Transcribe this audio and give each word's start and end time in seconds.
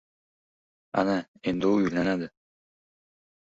—Ana 1.01 1.17
endi 1.51 1.69
u 1.69 1.75
uylanadi. 1.83 2.31